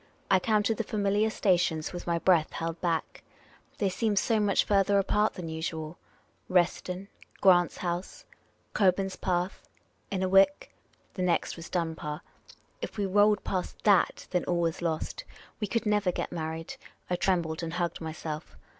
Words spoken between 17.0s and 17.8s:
I trembled and